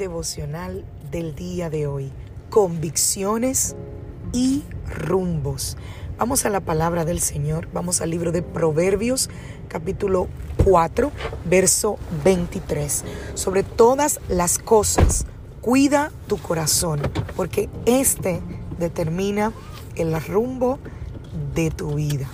[0.00, 0.82] Devocional
[1.12, 2.10] del día de hoy.
[2.48, 3.76] Convicciones
[4.32, 5.76] y rumbos.
[6.18, 7.68] Vamos a la palabra del Señor.
[7.72, 9.28] Vamos al libro de Proverbios,
[9.68, 10.26] capítulo
[10.64, 11.12] 4,
[11.44, 13.04] verso 23.
[13.34, 15.26] Sobre todas las cosas,
[15.60, 17.02] cuida tu corazón,
[17.36, 18.40] porque este
[18.78, 19.52] determina
[19.96, 20.78] el rumbo
[21.54, 22.26] de tu vida.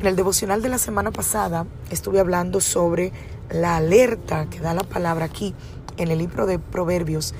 [0.00, 3.12] En el devocional de la semana pasada estuve hablando sobre
[3.50, 5.54] la alerta que da la palabra aquí
[6.02, 7.34] en el libro de Proverbios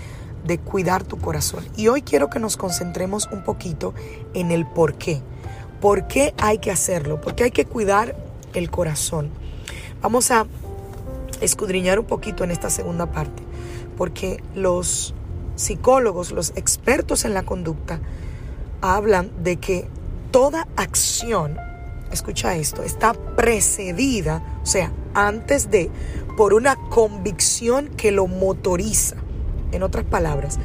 [0.44, 1.64] de cuidar tu corazón.
[1.76, 3.94] Y hoy quiero que nos concentremos un poquito
[4.34, 5.20] en el por qué.
[5.80, 7.20] ¿Por qué hay que hacerlo?
[7.20, 8.16] ¿Por qué hay que cuidar
[8.54, 9.30] el corazón?
[10.00, 10.46] Vamos a
[11.40, 13.42] escudriñar un poquito en esta segunda parte,
[13.96, 15.14] porque los
[15.56, 18.00] psicólogos, los expertos en la conducta,
[18.80, 19.88] hablan de que
[20.30, 21.56] toda acción,
[22.10, 25.90] escucha esto, está precedida, o sea, antes de
[26.36, 29.16] por una convicción que lo motoriza.
[29.72, 30.58] En otras palabras,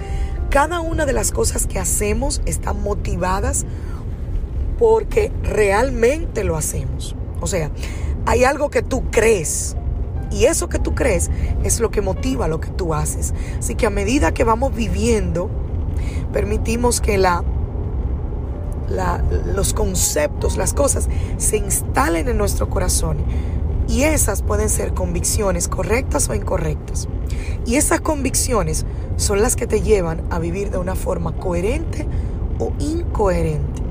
[0.49, 3.65] cada una de las cosas que hacemos están motivadas
[4.77, 7.15] porque realmente lo hacemos.
[7.41, 7.71] O sea,
[8.25, 9.75] hay algo que tú crees
[10.31, 11.29] y eso que tú crees
[11.63, 13.33] es lo que motiva lo que tú haces.
[13.57, 15.49] Así que a medida que vamos viviendo,
[16.33, 17.43] permitimos que la,
[18.89, 23.17] la, los conceptos, las cosas se instalen en nuestro corazón
[23.87, 27.07] y esas pueden ser convicciones correctas o incorrectas.
[27.65, 28.85] Y esas convicciones
[29.17, 32.05] son las que te llevan a vivir de una forma coherente
[32.59, 33.81] o incoherente.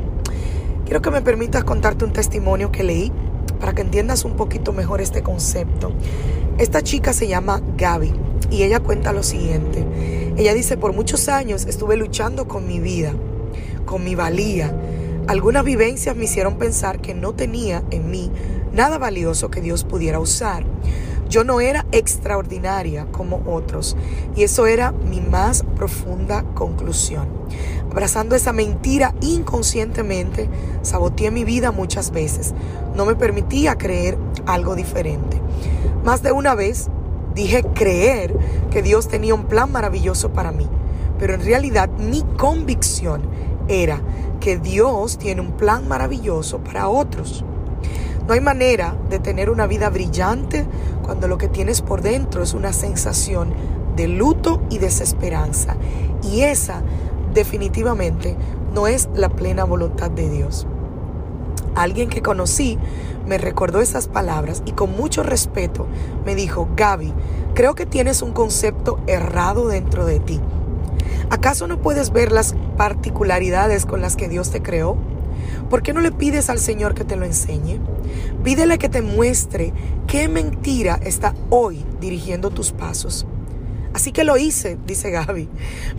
[0.84, 3.12] Quiero que me permitas contarte un testimonio que leí
[3.58, 5.92] para que entiendas un poquito mejor este concepto.
[6.58, 8.14] Esta chica se llama Gaby
[8.50, 9.84] y ella cuenta lo siguiente.
[10.36, 13.12] Ella dice, por muchos años estuve luchando con mi vida,
[13.84, 14.74] con mi valía.
[15.28, 18.30] Algunas vivencias me hicieron pensar que no tenía en mí
[18.72, 20.64] nada valioso que Dios pudiera usar.
[21.28, 23.96] Yo no era extraordinaria como otros
[24.36, 27.26] y eso era mi más profunda conclusión.
[27.90, 30.48] Abrazando esa mentira inconscientemente,
[30.82, 32.54] saboteé mi vida muchas veces.
[32.94, 34.16] No me permitía creer
[34.46, 35.40] algo diferente.
[36.04, 36.86] Más de una vez
[37.34, 38.32] dije creer
[38.70, 40.68] que Dios tenía un plan maravilloso para mí,
[41.18, 43.22] pero en realidad mi convicción
[43.68, 44.00] era
[44.40, 47.44] que Dios tiene un plan maravilloso para otros.
[48.26, 50.66] No hay manera de tener una vida brillante
[51.02, 53.54] cuando lo que tienes por dentro es una sensación
[53.94, 55.76] de luto y desesperanza.
[56.22, 56.82] Y esa
[57.34, 58.36] definitivamente
[58.74, 60.66] no es la plena voluntad de Dios.
[61.76, 62.78] Alguien que conocí
[63.26, 65.86] me recordó esas palabras y con mucho respeto
[66.24, 67.12] me dijo, Gaby,
[67.54, 70.40] creo que tienes un concepto errado dentro de ti.
[71.30, 74.96] ¿Acaso no puedes ver las particularidades con las que Dios te creó?
[75.70, 77.80] ¿Por qué no le pides al Señor que te lo enseñe?
[78.44, 79.72] Pídele que te muestre
[80.06, 83.26] qué mentira está hoy dirigiendo tus pasos.
[83.96, 85.48] Así que lo hice, dice Gaby.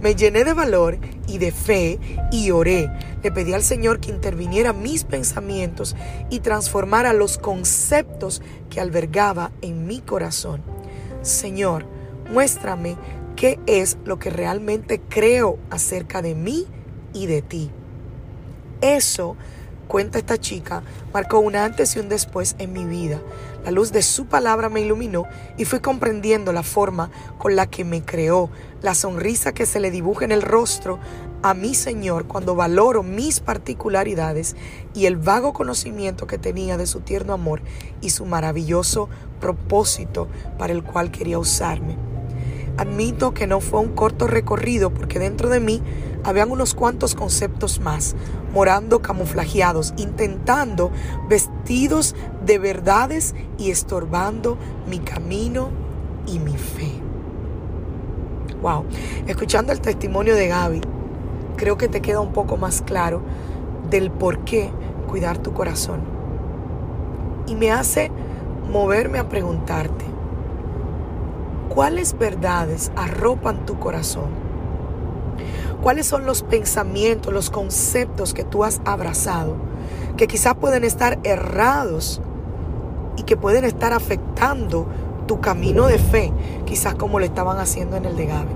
[0.04, 2.00] Me llené de valor y de fe
[2.32, 2.92] y oré.
[3.24, 5.96] Le pedí al Señor que interviniera mis pensamientos
[6.30, 10.62] y transformara los conceptos que albergaba en mi corazón.
[11.24, 11.88] Señor,
[12.32, 12.98] muéstrame
[13.38, 16.66] qué es lo que realmente creo acerca de mí
[17.14, 17.70] y de ti.
[18.82, 19.38] Eso,
[19.88, 20.82] cuenta esta chica,
[21.14, 23.22] marcó un antes y un después en mi vida.
[23.64, 25.26] La luz de su palabra me iluminó
[25.56, 28.50] y fui comprendiendo la forma con la que me creó,
[28.82, 31.00] la sonrisa que se le dibuja en el rostro
[31.44, 34.56] a mi Señor cuando valoro mis particularidades
[34.96, 37.62] y el vago conocimiento que tenía de su tierno amor
[38.02, 39.10] y su maravilloso
[39.40, 42.07] propósito para el cual quería usarme.
[42.78, 45.82] Admito que no fue un corto recorrido porque dentro de mí
[46.24, 48.16] habían unos cuantos conceptos más,
[48.54, 50.92] morando camuflajeados, intentando
[51.28, 52.16] vestidos
[52.46, 54.58] de verdades y estorbando
[54.88, 55.70] mi camino
[56.28, 56.92] y mi fe.
[58.62, 58.86] Wow,
[59.28, 60.82] escuchando el testimonio de Gaby,
[61.56, 63.22] creo que te queda un poco más claro
[63.90, 64.70] del por qué
[65.08, 66.02] cuidar tu corazón.
[67.48, 68.12] Y me hace
[68.72, 70.06] moverme a preguntarte,
[71.78, 74.30] ¿cuáles verdades arropan tu corazón?
[75.84, 79.54] cuáles son los pensamientos, los conceptos que tú has abrazado,
[80.18, 82.20] que quizás pueden estar errados
[83.16, 84.88] y que pueden estar afectando
[85.28, 86.34] tu camino de fe,
[86.66, 88.54] quizás como lo estaban haciendo en el de Gaby.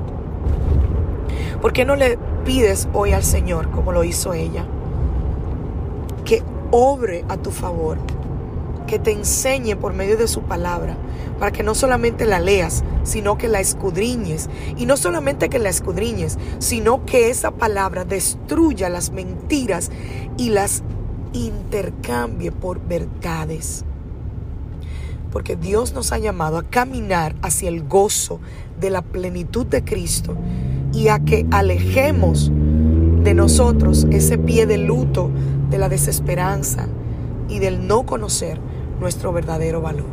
[1.62, 4.66] ¿Por qué no le pides hoy al Señor, como lo hizo ella,
[6.26, 6.42] que
[6.72, 8.00] obre a tu favor,
[8.92, 10.98] que te enseñe por medio de su palabra,
[11.40, 14.50] para que no solamente la leas, sino que la escudriñes.
[14.76, 19.92] Y no solamente que la escudriñes, sino que esa palabra destruya las mentiras
[20.36, 20.84] y las
[21.32, 23.86] intercambie por verdades.
[25.32, 28.42] Porque Dios nos ha llamado a caminar hacia el gozo
[28.82, 30.36] de la plenitud de Cristo
[30.92, 32.52] y a que alejemos
[33.24, 35.32] de nosotros ese pie de luto
[35.70, 36.90] de la desesperanza
[37.48, 38.60] y del no conocer
[39.02, 40.06] nuestro verdadero valor.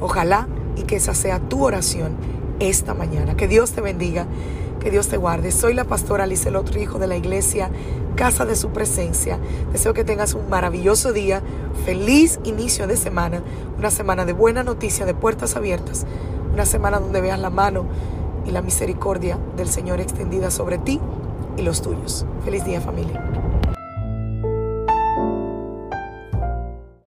[0.00, 0.46] Ojalá
[0.76, 2.12] y que esa sea tu oración
[2.60, 3.36] esta mañana.
[3.36, 4.26] Que Dios te bendiga,
[4.78, 5.50] que Dios te guarde.
[5.50, 7.70] Soy la pastora Alice otro hijo de la iglesia
[8.14, 9.38] Casa de Su Presencia.
[9.72, 11.42] Deseo que tengas un maravilloso día,
[11.84, 13.42] feliz inicio de semana,
[13.78, 16.06] una semana de buena noticia, de puertas abiertas,
[16.52, 17.86] una semana donde veas la mano
[18.46, 21.00] y la misericordia del Señor extendida sobre ti
[21.56, 22.26] y los tuyos.
[22.44, 23.39] Feliz día familia.